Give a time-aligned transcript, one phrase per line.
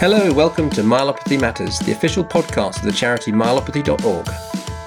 [0.00, 4.28] Hello, welcome to Myelopathy Matters, the official podcast of the charity myelopathy.org.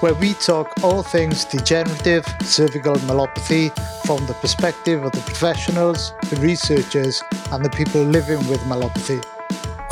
[0.02, 3.70] Where we talk all things degenerative cervical myelopathy
[4.04, 7.22] from the perspective of the professionals, the researchers,
[7.52, 9.24] and the people living with myelopathy.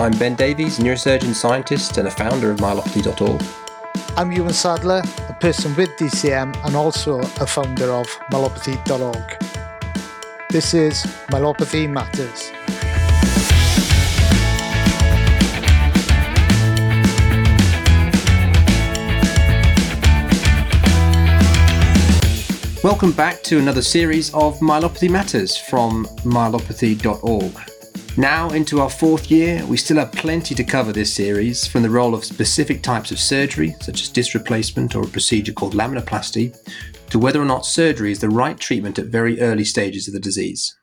[0.01, 3.45] I'm Ben Davies, neurosurgeon scientist and a founder of myelopathy.org.
[4.17, 9.39] I'm Ewan Sadler, a person with DCM and also a founder of myelopathy.org.
[10.51, 12.51] This is Myelopathy Matters.
[22.83, 28.19] Welcome back to another series of Myelopathy Matters from myelopathy.org.
[28.19, 31.91] Now, into our fourth year, we still have plenty to cover this series from the
[31.91, 36.57] role of specific types of surgery, such as disc replacement or a procedure called laminoplasty,
[37.11, 40.19] to whether or not surgery is the right treatment at very early stages of the
[40.19, 40.77] disease.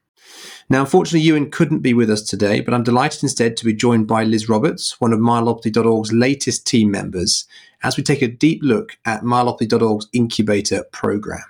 [0.70, 4.08] Now, unfortunately, Ewan couldn't be with us today, but I'm delighted instead to be joined
[4.08, 7.46] by Liz Roberts, one of myelopathy.org's latest team members,
[7.84, 11.44] as we take a deep look at myelopathy.org's incubator program.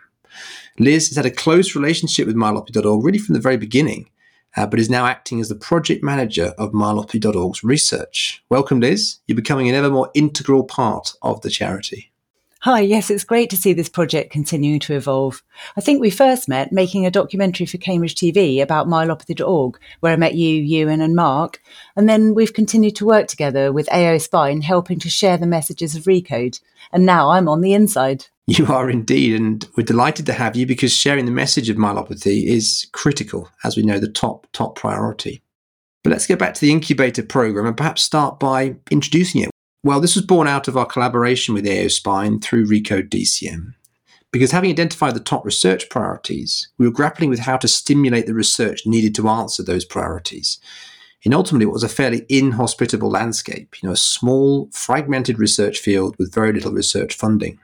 [0.80, 4.10] Liz has had a close relationship with myelopathy.org really from the very beginning,
[4.56, 8.42] uh, but is now acting as the project manager of myelopathy.org's research.
[8.50, 9.20] Welcome, Liz.
[9.28, 12.14] You're becoming an ever more integral part of the charity.
[12.64, 15.42] Hi, yes, it's great to see this project continuing to evolve.
[15.78, 20.18] I think we first met making a documentary for Cambridge TV about myelopathy.org, where I
[20.18, 21.62] met you, Ewan, and Mark.
[21.96, 25.96] And then we've continued to work together with AO Spine, helping to share the messages
[25.96, 26.60] of Recode.
[26.92, 28.26] And now I'm on the inside.
[28.46, 32.46] You are indeed, and we're delighted to have you because sharing the message of myelopathy
[32.46, 35.42] is critical, as we know, the top, top priority.
[36.04, 39.50] But let's get back to the incubator program and perhaps start by introducing it.
[39.82, 43.76] Well, this was born out of our collaboration with AO Spine through Recode DCM.
[44.32, 48.34] Because having identified the top research priorities, we were grappling with how to stimulate the
[48.34, 50.60] research needed to answer those priorities.
[51.24, 56.16] And ultimately, it was a fairly inhospitable landscape, you know, a small, fragmented research field
[56.20, 57.58] with very little research funding.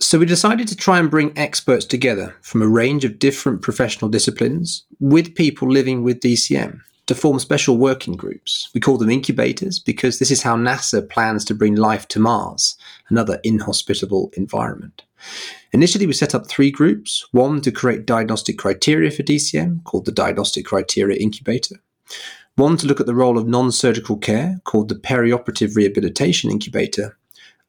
[0.00, 4.10] So we decided to try and bring experts together from a range of different professional
[4.10, 8.70] disciplines with people living with DCM to form special working groups.
[8.72, 12.76] We call them incubators because this is how NASA plans to bring life to Mars,
[13.08, 15.02] another inhospitable environment.
[15.72, 20.12] Initially, we set up three groups one to create diagnostic criteria for DCM, called the
[20.12, 21.82] Diagnostic Criteria Incubator,
[22.54, 27.18] one to look at the role of non surgical care, called the Perioperative Rehabilitation Incubator,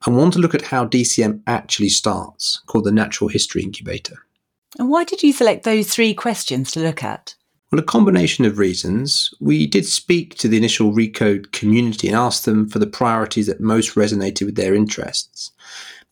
[0.06, 4.18] and one to look at how DCM actually starts, called the Natural History Incubator.
[4.78, 7.34] And why did you select those three questions to look at?
[7.71, 9.33] Well, a combination of reasons.
[9.39, 13.61] We did speak to the initial Recode community and asked them for the priorities that
[13.61, 15.51] most resonated with their interests.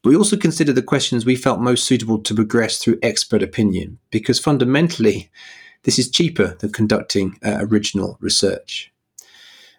[0.01, 3.99] But we also considered the questions we felt most suitable to progress through expert opinion,
[4.09, 5.29] because fundamentally,
[5.83, 8.89] this is cheaper than conducting uh, original research.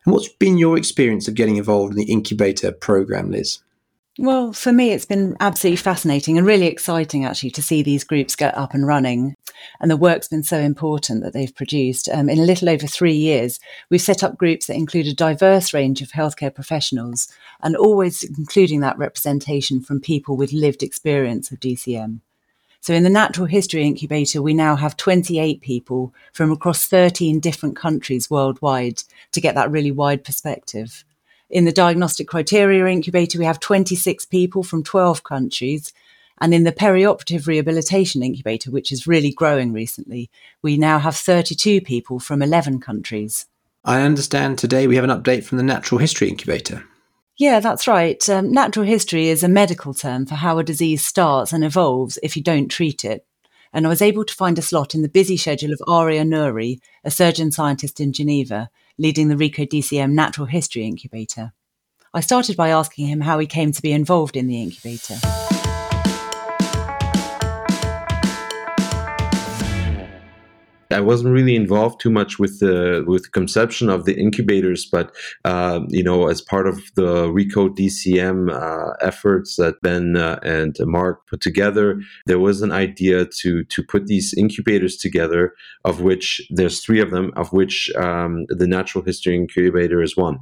[0.04, 3.60] And what's been your experience of getting involved in the incubator program, Liz?
[4.18, 8.36] Well, for me, it's been absolutely fascinating and really exciting actually to see these groups
[8.36, 9.34] get up and running.
[9.81, 12.09] And the work's been so important that they've produced.
[12.09, 15.72] Um, in a little over three years, we've set up groups that include a diverse
[15.75, 17.28] range of healthcare professionals
[17.62, 22.21] and always including that representation from people with lived experience of DCM.
[22.82, 27.77] So in the Natural History Incubator, we now have 28 people from across 13 different
[27.77, 31.04] countries worldwide to get that really wide perspective.
[31.50, 35.92] In the diagnostic criteria incubator, we have 26 people from 12 countries.
[36.41, 40.31] And in the perioperative rehabilitation incubator, which is really growing recently,
[40.62, 43.47] we now have 32 people from 11 countries.
[43.84, 46.84] I understand today we have an update from the natural history incubator.
[47.37, 48.27] Yeah, that's right.
[48.28, 52.37] Um, natural history is a medical term for how a disease starts and evolves if
[52.37, 53.27] you don't treat it.
[53.72, 56.81] And I was able to find a slot in the busy schedule of Aria Nouri,
[57.05, 58.69] a surgeon scientist in Geneva,
[58.99, 61.53] leading the Recode DCM Natural History Incubator.
[62.12, 65.17] I started by asking him how he came to be involved in the incubator.
[70.91, 75.15] I wasn't really involved too much with the with conception of the incubators, but
[75.45, 80.77] uh, you know, as part of the Recode DCM uh, efforts that Ben uh, and
[80.81, 85.54] Mark put together, there was an idea to to put these incubators together,
[85.84, 90.39] of which there's three of them, of which um, the Natural History Incubator is one.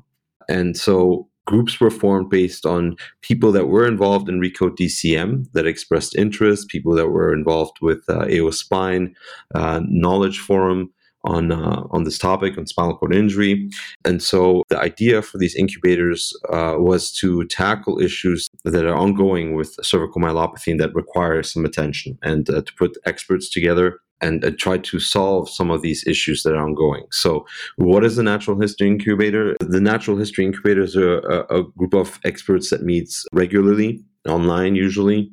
[0.49, 5.67] And so groups were formed based on people that were involved in Recode DCM that
[5.67, 9.15] expressed interest, people that were involved with uh, AO Spine,
[9.55, 10.93] uh, Knowledge Forum
[11.25, 13.69] on uh, on this topic on spinal cord injury.
[14.05, 19.55] And so the idea for these incubators uh, was to tackle issues that are ongoing
[19.55, 24.43] with cervical myelopathy and that require some attention, and uh, to put experts together and,
[24.44, 27.05] and, try to solve some of these issues that are ongoing.
[27.11, 29.56] So, what is the Natural History Incubator?
[29.61, 35.31] The Natural History Incubator is a, a, group of experts that meets regularly, online usually,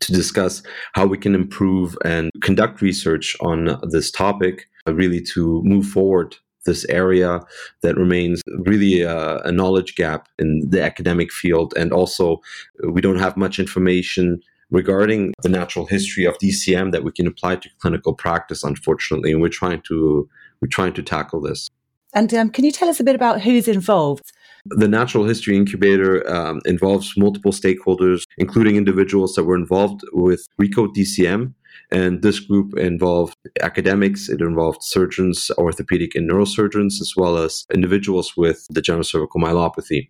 [0.00, 0.62] to discuss
[0.94, 6.36] how we can improve and conduct research on this topic, uh, really to move forward
[6.66, 7.40] this area
[7.82, 11.72] that remains really a, a, knowledge gap in the academic field.
[11.76, 12.40] And also,
[12.84, 17.26] uh, we don't have much information regarding the natural history of DCM that we can
[17.26, 19.32] apply to clinical practice, unfortunately.
[19.32, 20.28] And we're trying to
[20.60, 21.68] we're trying to tackle this.
[22.14, 24.32] And um, can you tell us a bit about who's involved?
[24.64, 30.94] The Natural History Incubator um, involves multiple stakeholders, including individuals that were involved with ReCode
[30.94, 31.52] DCM.
[31.92, 38.36] And this group involved academics, it involved surgeons, orthopedic and neurosurgeons, as well as individuals
[38.36, 40.08] with the degenerative cervical myelopathy.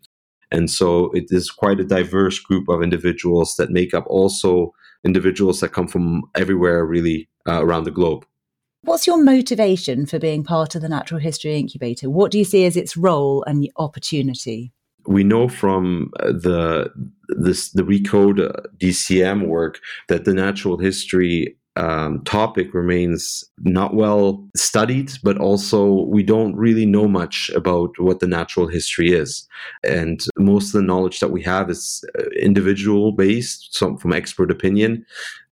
[0.51, 4.73] And so it is quite a diverse group of individuals that make up also
[5.05, 8.27] individuals that come from everywhere, really, uh, around the globe.
[8.83, 12.09] What's your motivation for being part of the Natural History Incubator?
[12.09, 14.73] What do you see as its role and opportunity?
[15.09, 16.93] We know from uh, the
[17.29, 24.47] this the Recode uh, DCM work that the natural history um, topic remains not well
[24.57, 29.47] studied, but also we don't really know much about what the natural history is.
[29.85, 34.51] And most of the knowledge that we have is uh, individual based, some from expert
[34.51, 35.05] opinion.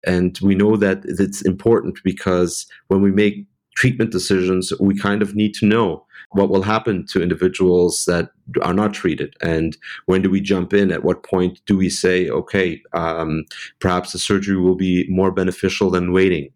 [0.06, 5.34] And we know that it's important because when we make treatment decisions, we kind of
[5.34, 6.04] need to know
[6.34, 8.30] what will happen to individuals that
[8.62, 9.34] are not treated.
[9.40, 9.76] And
[10.06, 10.90] when do we jump in?
[10.90, 13.44] At what point do we say okay um,
[13.78, 16.50] perhaps the surgery will be more beneficial than waiting?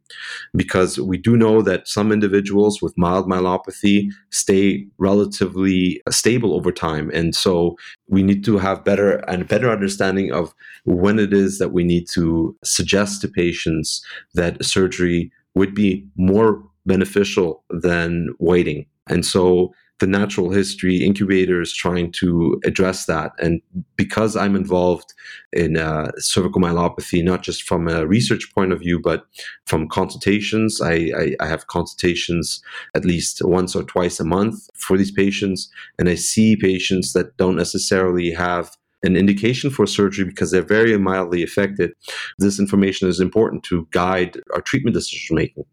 [0.55, 7.11] Because we do know that some individuals with mild myelopathy stay relatively stable over time.
[7.15, 7.77] And so
[8.09, 10.55] we need to have better and better understanding of
[10.85, 14.05] when it is that we need to suggest to patients
[14.35, 21.75] that surgery would be more beneficial than waiting and so the natural history incubator is
[21.75, 23.33] trying to address that.
[23.41, 23.61] And
[23.97, 25.13] because I'm involved
[25.53, 29.27] in uh, cervical myelopathy, not just from a research point of view, but
[29.67, 32.63] from consultations, I, I, I, have consultations
[32.95, 35.69] at least once or twice a month for these patients.
[35.99, 40.97] And I see patients that don't necessarily have an indication for surgery because they're very
[40.97, 41.93] mildly affected.
[42.39, 45.65] This information is important to guide our treatment decision making.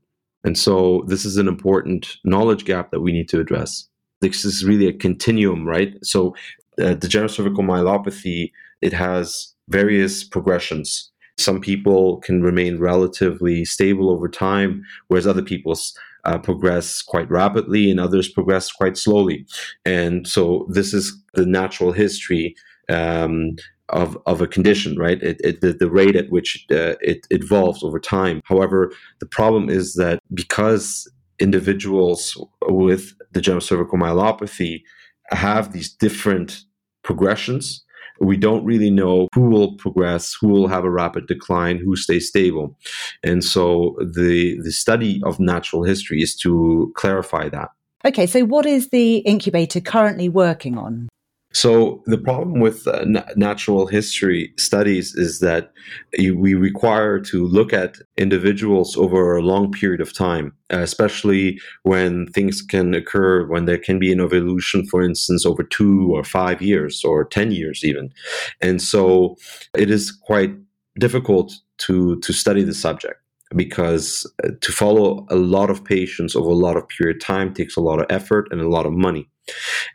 [0.46, 3.88] And so this is an important knowledge gap that we need to address.
[4.22, 5.94] This is really a continuum, right?
[6.04, 6.36] So
[6.80, 8.52] uh, degenerative cervical myelopathy,
[8.82, 11.12] it has various progressions.
[11.38, 15.78] Some people can remain relatively stable over time, whereas other people
[16.24, 19.46] uh, progress quite rapidly and others progress quite slowly.
[19.84, 22.56] And so this is the natural history
[22.90, 23.56] um,
[23.90, 25.22] of, of a condition, right?
[25.22, 28.42] It, it, the, the rate at which uh, it, evolves over time.
[28.46, 32.38] However, the problem is that because individuals
[32.68, 34.82] with degenerative cervical myelopathy
[35.30, 36.64] have these different
[37.04, 37.84] progressions,
[38.20, 42.28] we don't really know who will progress, who will have a rapid decline, who stays
[42.28, 42.78] stable.
[43.24, 47.70] And so the, the study of natural history is to clarify that.
[48.06, 51.10] Okay, so what is the incubator currently working on?
[51.56, 55.72] So the problem with uh, na- natural history studies is that
[56.20, 62.62] we require to look at individuals over a long period of time, especially when things
[62.62, 67.06] can occur, when there can be an evolution, for instance, over two or five years
[67.06, 68.12] or 10 years even.
[68.60, 69.38] And so
[69.78, 70.54] it is quite
[71.00, 73.25] difficult to, to study the subject
[73.56, 77.54] because uh, to follow a lot of patients over a lot of period of time
[77.54, 79.30] takes a lot of effort and a lot of money.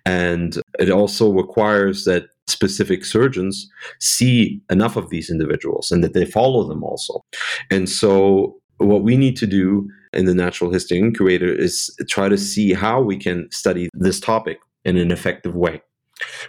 [0.06, 3.68] And it also requires that specific surgeons
[4.00, 7.20] see enough of these individuals and that they follow them also.
[7.70, 12.38] And so, what we need to do in the Natural History Incubator is try to
[12.38, 15.82] see how we can study this topic in an effective way.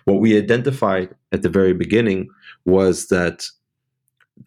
[0.05, 2.29] What we identified at the very beginning
[2.65, 3.45] was that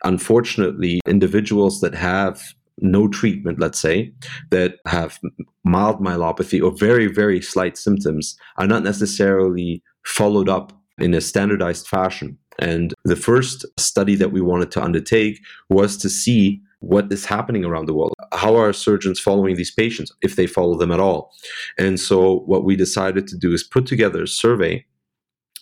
[0.03, 2.43] unfortunately, individuals that have
[2.79, 4.13] no treatment, let's say,
[4.51, 5.19] that have
[5.65, 11.87] mild myelopathy or very, very slight symptoms are not necessarily followed up in a standardized
[11.87, 12.37] fashion.
[12.59, 17.65] And the first study that we wanted to undertake was to see what is happening
[17.65, 18.15] around the world.
[18.33, 21.33] How are surgeons following these patients, if they follow them at all?
[21.79, 24.85] And so, what we decided to do is put together a survey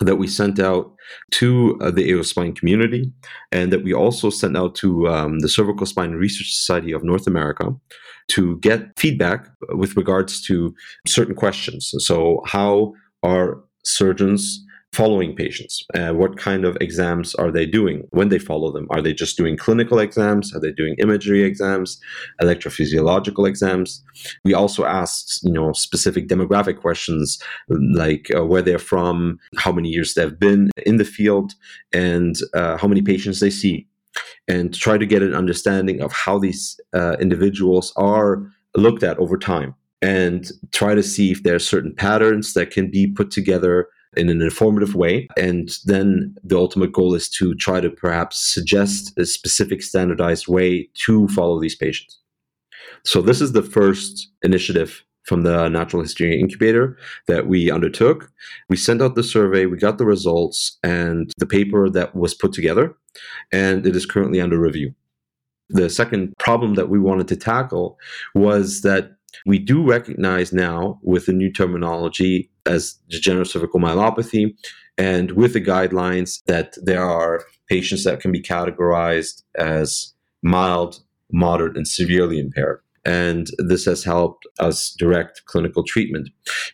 [0.02, 0.92] that we sent out
[1.32, 3.12] to uh, the AO spine community
[3.50, 7.26] and that we also sent out to um, the Cervical Spine Research Society of North
[7.26, 7.74] America
[8.28, 10.74] to get feedback with regards to
[11.06, 11.92] certain questions.
[11.98, 12.92] So, how
[13.22, 15.82] are surgeons following patients.
[15.94, 18.86] Uh, what kind of exams are they doing when they follow them?
[18.90, 20.54] Are they just doing clinical exams?
[20.54, 21.98] Are they doing imagery exams,
[22.42, 24.02] electrophysiological exams?
[24.44, 29.88] We also asked, you know, specific demographic questions like uh, where they're from, how many
[29.88, 31.54] years they've been in the field,
[31.92, 33.86] and uh, how many patients they see,
[34.46, 38.42] and try to get an understanding of how these uh, individuals are
[38.76, 42.90] looked at over time and try to see if there are certain patterns that can
[42.90, 45.28] be put together in an informative way.
[45.36, 50.88] And then the ultimate goal is to try to perhaps suggest a specific standardized way
[51.04, 52.18] to follow these patients.
[53.04, 58.30] So, this is the first initiative from the Natural History Incubator that we undertook.
[58.68, 62.52] We sent out the survey, we got the results, and the paper that was put
[62.52, 62.94] together,
[63.52, 64.94] and it is currently under review.
[65.68, 67.98] The second problem that we wanted to tackle
[68.34, 69.12] was that
[69.46, 74.54] we do recognize now with the new terminology as degenerative cervical myelopathy
[74.98, 81.00] and with the guidelines that there are patients that can be categorized as mild,
[81.32, 82.80] moderate, and severely impaired.
[83.04, 86.28] And this has helped us direct clinical treatment.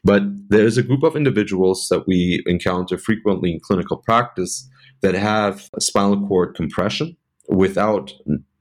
[0.04, 4.68] But there is a group of individuals that we encounter frequently in clinical practice
[5.00, 7.16] that have spinal cord compression
[7.48, 8.12] without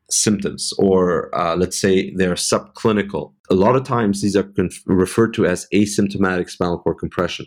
[0.09, 3.33] symptoms, or uh, let's say they're subclinical.
[3.49, 7.45] A lot of times these are conf- referred to as asymptomatic spinal cord compression.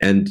[0.00, 0.28] And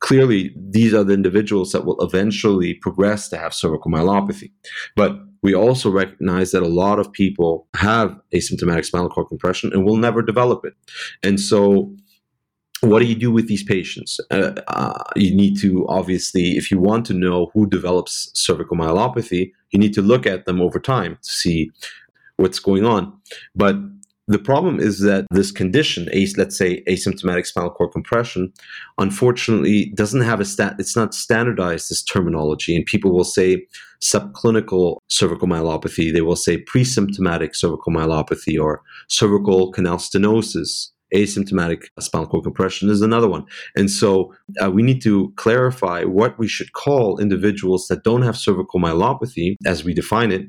[0.00, 4.50] clearly, these are the individuals that will eventually progress to have cervical myelopathy.
[4.96, 9.84] But we also recognize that a lot of people have asymptomatic spinal cord compression and
[9.84, 10.74] will never develop it.
[11.22, 11.94] And so
[12.80, 14.20] what do you do with these patients?
[14.30, 19.52] Uh, uh, you need to obviously, if you want to know who develops cervical myelopathy,
[19.70, 21.70] you need to look at them over time to see
[22.36, 23.12] what's going on.
[23.54, 23.76] But
[24.28, 28.52] the problem is that this condition, let's say asymptomatic spinal cord compression,
[28.96, 30.76] unfortunately doesn't have a stat.
[30.78, 33.66] It's not standardized as terminology, and people will say
[34.00, 36.12] subclinical cervical myelopathy.
[36.12, 43.02] They will say pre-symptomatic cervical myelopathy or cervical canal stenosis asymptomatic spinal cord compression is
[43.02, 43.44] another one.
[43.76, 48.36] And so uh, we need to clarify what we should call individuals that don't have
[48.36, 50.46] cervical myelopathy as we define it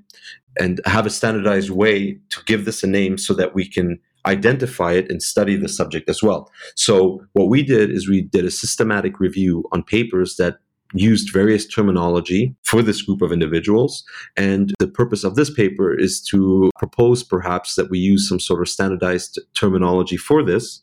[0.59, 4.93] and have a standardized way to give this a name so that we can identify
[4.93, 6.51] it and study the subject as well.
[6.75, 10.57] So what we did is we did a systematic review on papers that
[10.93, 14.03] used various terminology for this group of individuals.
[14.37, 18.61] And the purpose of this paper is to propose perhaps that we use some sort
[18.61, 20.81] of standardized terminology for this.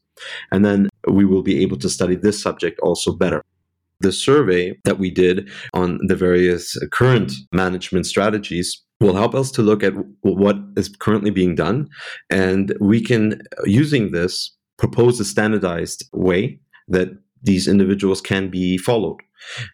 [0.50, 3.42] And then we will be able to study this subject also better.
[4.00, 9.62] The survey that we did on the various current management strategies will help us to
[9.62, 11.88] look at what is currently being done.
[12.30, 17.08] And we can, using this, propose a standardized way that
[17.42, 19.18] these individuals can be followed.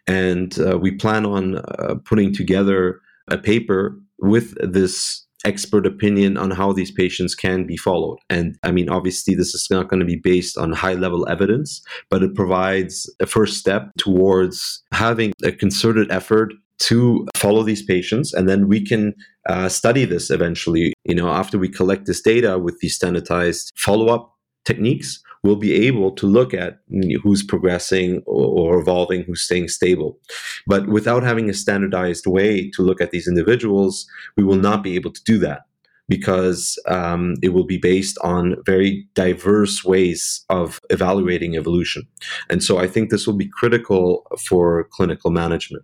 [0.07, 6.51] And uh, we plan on uh, putting together a paper with this expert opinion on
[6.51, 8.17] how these patients can be followed.
[8.29, 11.81] And I mean, obviously, this is not going to be based on high level evidence,
[12.09, 18.33] but it provides a first step towards having a concerted effort to follow these patients
[18.33, 19.13] and then we can
[19.47, 24.29] uh, study this eventually you know after we collect this data with these standardized follow-up
[24.65, 26.79] techniques we'll be able to look at
[27.21, 30.19] who's progressing or, evolving, who's staying stable.
[30.65, 34.95] But without having a standardized way to look at these individuals, we will not be
[34.95, 35.61] able to do that
[36.07, 42.03] because um, it will be based on very diverse ways of evaluating evolution.
[42.49, 45.83] And so I think this will be critical for clinical management.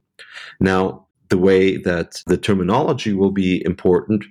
[0.60, 4.26] Now, the way that the terminology will be important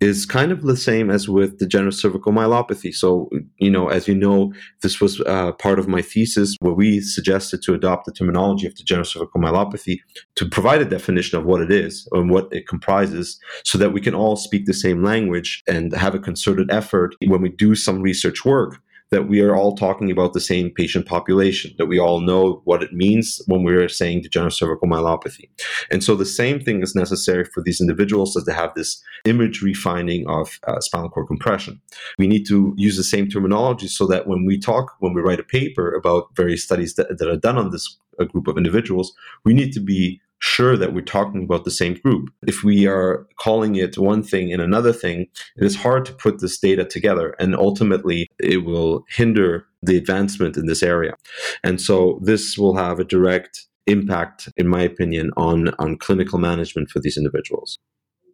[0.00, 2.92] is kind of the same as with degenerative cervical myelopathy.
[2.92, 4.52] So, you know, as you know,
[4.82, 8.74] this was uh, part of my thesis where we suggested to adopt the terminology of
[8.74, 10.00] degenerative cervical myelopathy
[10.34, 14.00] to provide a definition of what it is and what it comprises so that we
[14.00, 18.02] can all speak the same language and have a concerted effort when we do some
[18.02, 22.20] research work that we are all talking about the same patient population, that we all
[22.20, 25.48] know what it means when we're saying degenerative cervical myelopathy.
[25.90, 29.74] And so the same thing is necessary for these individuals as they have this imagery
[29.74, 31.80] finding of uh, spinal cord compression.
[32.18, 35.40] We need to use the same terminology so that when we talk, when we write
[35.40, 39.12] a paper about various studies that, that are done on this uh, group of individuals,
[39.44, 42.30] we need to be sure that we're talking about the same group.
[42.46, 46.40] If we are calling it one thing and another thing, it is hard to put
[46.40, 47.34] this data together.
[47.38, 51.14] And ultimately, it will hinder the advancement in this area.
[51.62, 56.90] And so this will have a direct impact, in my opinion, on, on clinical management
[56.90, 57.78] for these individuals.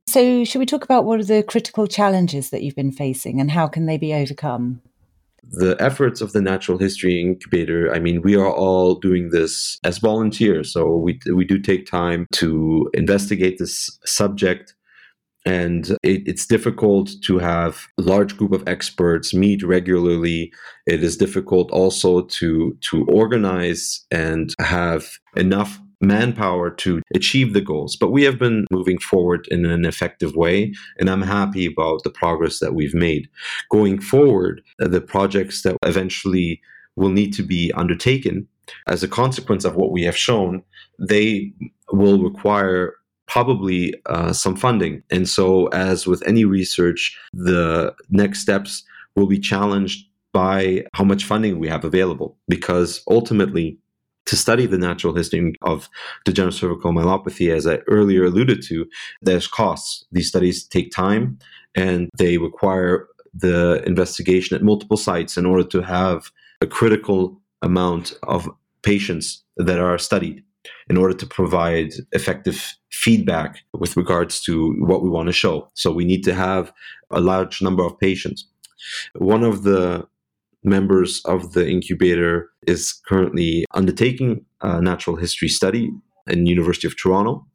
[0.09, 3.51] So, should we talk about what are the critical challenges that you've been facing and
[3.51, 4.81] how can they be overcome?
[5.51, 9.99] The efforts of the Natural History Incubator, I mean, we are all doing this as
[9.99, 10.73] volunteers.
[10.73, 14.75] So we, we do take time to investigate this subject.
[15.45, 20.53] And it, it's difficult to have a large group of experts meet regularly.
[20.87, 27.97] It is difficult also to to organize and have enough manpower to achieve the goals.
[27.97, 32.11] But we have been moving forward in an effective way, and I'm happy about the
[32.11, 33.29] progress that we've made.
[33.71, 36.61] Going forward, the projects that eventually
[36.97, 38.49] will need to be undertaken
[38.87, 40.63] as a consequence of what we have shown,
[40.99, 41.53] they
[41.93, 42.95] will require
[43.27, 45.03] probably uh, some funding.
[45.11, 48.85] And so, as with any research, the next steps
[49.15, 53.79] will be challenged by how much funding we have available because ultimately
[54.27, 55.89] to study the natural history of
[56.25, 58.87] degenerative cervical myelopathy, as I earlier alluded to,
[59.23, 60.05] there's costs.
[60.13, 61.39] These studies take time
[61.75, 66.31] and they require the investigation at multiple sites in order to have
[66.61, 68.49] a critical amount of
[68.83, 70.43] patients that are studied
[70.89, 75.71] in order to provide effective feedback with regards to what we want to show.
[75.75, 76.73] So we need to have
[77.11, 78.47] a large number of patients.
[79.15, 80.07] One of the
[80.67, 85.91] members of the incubator is currently undertaking a natural history study
[86.27, 87.47] in University of Toronto.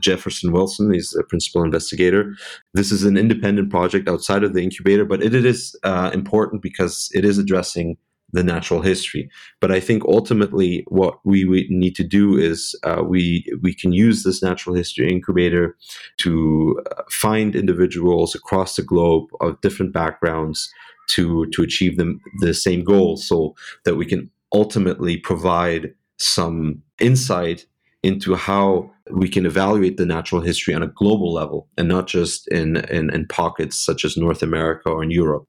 [0.00, 2.34] Jefferson Wilson is a principal investigator.
[2.72, 7.10] This is an independent project outside of the incubator, but it is uh, important because
[7.12, 7.96] it is addressing
[8.32, 9.30] the natural history.
[9.60, 13.92] But I think ultimately, what we, we need to do is uh, we we can
[13.92, 15.76] use this natural history incubator
[16.18, 20.70] to uh, find individuals across the globe of different backgrounds
[21.10, 27.66] to to achieve the, the same goal so that we can ultimately provide some insight
[28.02, 32.48] into how we can evaluate the natural history on a global level and not just
[32.48, 35.46] in, in, in pockets such as North America or in Europe.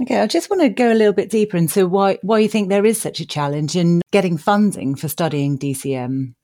[0.00, 2.48] Okay, I just want to go a little bit deeper into why why do you
[2.48, 6.34] think there is such a challenge in getting funding for studying DCM.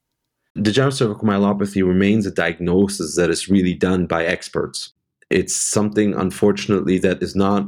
[0.61, 4.93] Degenerative cervical myelopathy remains a diagnosis that is really done by experts.
[5.31, 7.67] It's something, unfortunately, that is not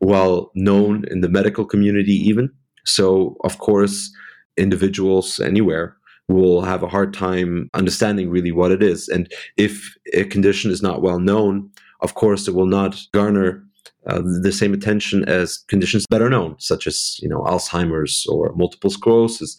[0.00, 2.50] well known in the medical community, even.
[2.84, 4.10] So, of course,
[4.56, 5.96] individuals anywhere
[6.28, 9.08] will have a hard time understanding really what it is.
[9.08, 13.64] And if a condition is not well known, of course, it will not garner
[14.06, 18.90] uh, the same attention as conditions better known, such as you know Alzheimer's or multiple
[18.90, 19.56] sclerosis.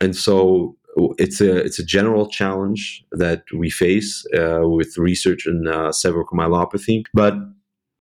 [0.00, 0.76] And so
[1.18, 6.36] it's a it's a general challenge that we face uh, with research in uh, cervical
[6.36, 7.34] myelopathy, but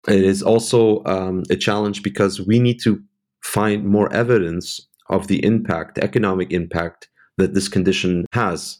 [0.07, 3.01] it is also um, a challenge because we need to
[3.41, 8.79] find more evidence of the impact, the economic impact that this condition has.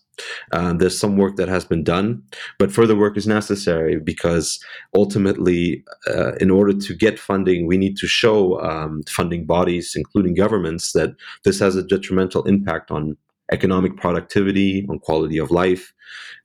[0.52, 2.22] Uh, there's some work that has been done,
[2.58, 4.60] but further work is necessary because
[4.96, 10.34] ultimately, uh, in order to get funding, we need to show um, funding bodies, including
[10.36, 11.12] governments, that
[11.44, 13.18] this has a detrimental impact on
[13.52, 15.94] economic productivity, on quality of life.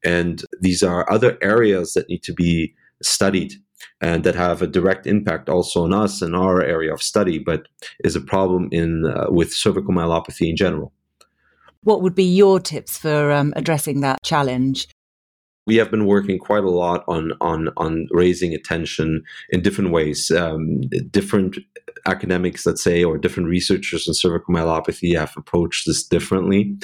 [0.05, 3.55] And these are other areas that need to be studied
[4.01, 7.67] and that have a direct impact also on us and our area of study, but
[8.03, 10.93] is a problem in uh, with cervical myelopathy in general.
[11.85, 14.89] What would be your tips for um, addressing that challenge?
[15.67, 20.31] we have been working quite a lot on on on raising attention in different ways.
[20.31, 21.57] Um, different
[22.07, 26.77] academics, let's say, or different researchers in cervical myelopathy have approached this differently.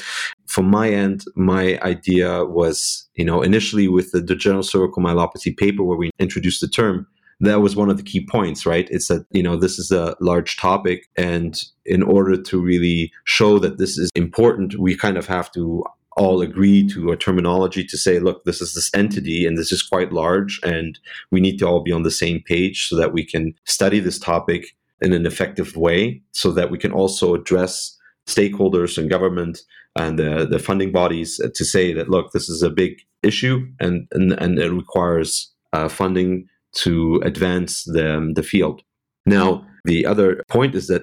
[0.46, 5.82] From my end, my idea was, you know, initially with the degenerative cervical myelopathy paper
[5.82, 7.06] where we introduced the term,
[7.40, 8.88] that was one of the key points, right?
[8.90, 11.08] It's that, you know, this is a large topic.
[11.16, 15.84] And in order to really show that this is important, we kind of have to
[16.16, 19.82] all agree to a terminology to say, look, this is this entity and this is
[19.82, 20.98] quite large, and
[21.30, 24.18] we need to all be on the same page so that we can study this
[24.18, 29.60] topic in an effective way, so that we can also address stakeholders and government
[29.96, 34.06] and the, the funding bodies to say that, look, this is a big issue and,
[34.12, 38.82] and, and it requires uh, funding to advance the, the field.
[39.26, 41.02] Now, the other point is that,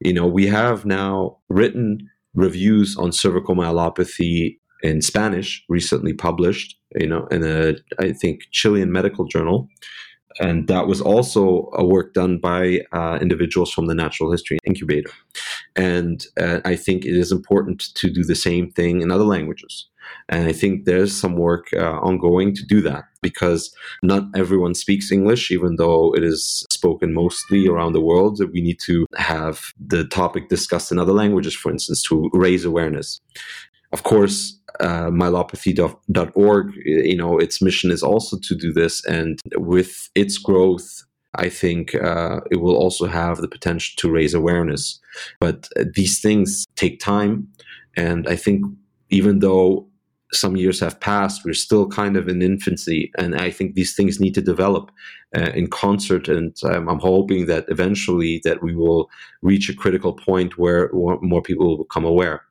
[0.00, 7.06] you know, we have now written reviews on cervical myelopathy in Spanish recently published, you
[7.06, 9.68] know, in a I think Chilean medical journal,
[10.40, 15.10] and that was also a work done by uh, individuals from the Natural History Incubator.
[15.74, 19.88] And uh, I think it is important to do the same thing in other languages.
[20.28, 25.10] And I think there's some work uh, ongoing to do that because not everyone speaks
[25.10, 28.40] English, even though it is spoken mostly around the world.
[28.52, 33.20] We need to have the topic discussed in other languages, for instance, to raise awareness.
[33.92, 39.04] Of course, uh, myelopathy.org, you know, its mission is also to do this.
[39.06, 44.34] And with its growth, I think uh, it will also have the potential to raise
[44.34, 45.00] awareness.
[45.40, 47.48] But uh, these things take time.
[47.96, 48.64] And I think
[49.10, 49.87] even though
[50.32, 53.10] some years have passed, we're still kind of in infancy.
[53.18, 54.90] And I think these things need to develop
[55.36, 56.28] uh, in concert.
[56.28, 59.10] And um, I'm hoping that eventually that we will
[59.42, 62.42] reach a critical point where more people will become aware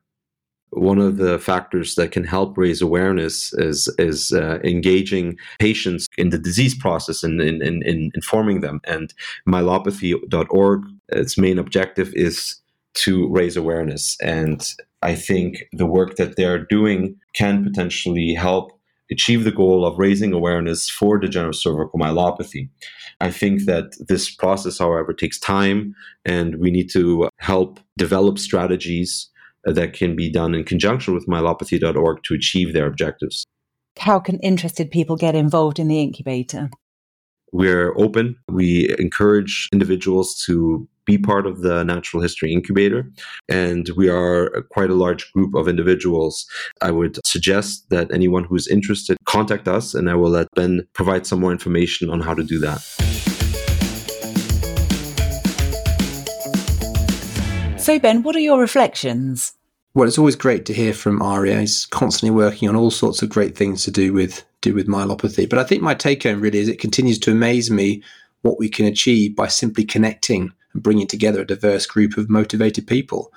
[0.70, 6.30] one of the factors that can help raise awareness is is uh, engaging patients in
[6.30, 8.80] the disease process and in, in, in informing them.
[8.84, 9.12] And
[9.48, 12.56] myelopathy.org, its main objective is
[12.94, 14.16] to raise awareness.
[14.20, 18.72] And I think the work that they're doing can potentially help
[19.10, 22.68] achieve the goal of raising awareness for degenerative cervical myelopathy.
[23.20, 29.28] I think that this process, however, takes time, and we need to help develop strategies
[29.64, 33.44] that can be done in conjunction with myelopathy.org to achieve their objectives.
[33.98, 36.70] How can interested people get involved in the incubator?
[37.52, 38.36] We're open.
[38.48, 43.10] We encourage individuals to be part of the Natural History Incubator,
[43.48, 46.46] and we are quite a large group of individuals.
[46.82, 51.26] I would suggest that anyone who's interested contact us, and I will let Ben provide
[51.26, 52.80] some more information on how to do that.
[57.80, 59.54] So, Ben, what are your reflections?
[59.94, 61.60] Well, it's always great to hear from Aria.
[61.60, 65.48] He's constantly working on all sorts of great things to do with do with myelopathy.
[65.48, 68.02] But I think my take home really is it continues to amaze me
[68.42, 72.86] what we can achieve by simply connecting and bringing together a diverse group of motivated
[72.86, 73.32] people.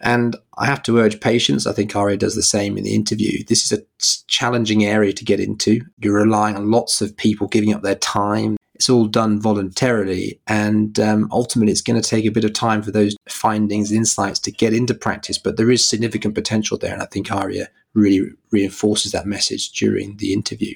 [0.00, 1.66] And I have to urge patience.
[1.66, 3.42] I think Aria does the same in the interview.
[3.44, 3.82] This is a
[4.26, 5.80] challenging area to get into.
[5.98, 10.98] You're relying on lots of people giving up their time, it's all done voluntarily, and
[10.98, 14.50] um, ultimately, it's going to take a bit of time for those findings, insights to
[14.50, 15.38] get into practice.
[15.38, 20.16] But there is significant potential there, and I think Aria really reinforces that message during
[20.16, 20.74] the interview.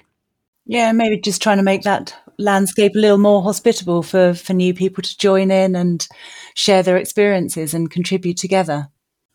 [0.69, 4.75] Yeah, maybe just trying to make that landscape a little more hospitable for for new
[4.75, 6.07] people to join in and
[6.55, 8.89] share their experiences and contribute together.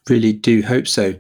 [0.07, 1.15] Really do hope so.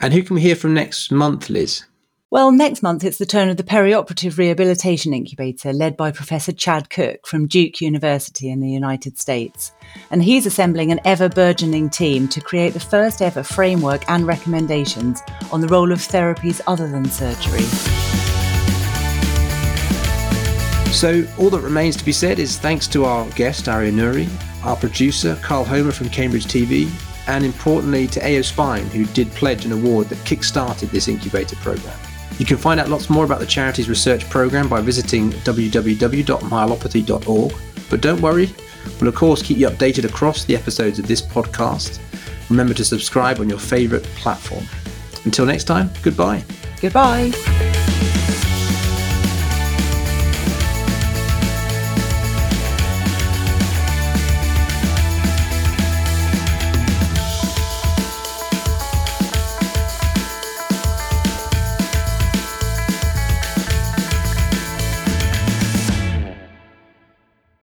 [0.00, 1.84] And who can we hear from next month, Liz?
[2.30, 6.88] Well, next month it's the turn of the Perioperative Rehabilitation Incubator, led by Professor Chad
[6.88, 9.72] Cook from Duke University in the United States.
[10.10, 15.22] And he's assembling an ever burgeoning team to create the first ever framework and recommendations
[15.52, 18.37] on the role of therapies other than surgery.
[20.98, 24.28] So, all that remains to be said is thanks to our guest, Aria Nouri,
[24.64, 26.90] our producer, Carl Homer from Cambridge TV,
[27.28, 31.54] and importantly to AO Spine, who did pledge an award that kick started this incubator
[31.54, 31.96] program.
[32.38, 37.52] You can find out lots more about the charity's research program by visiting www.myelopathy.org.
[37.88, 38.52] But don't worry,
[39.00, 42.00] we'll of course keep you updated across the episodes of this podcast.
[42.50, 44.64] Remember to subscribe on your favourite platform.
[45.24, 46.42] Until next time, goodbye.
[46.80, 47.67] Goodbye.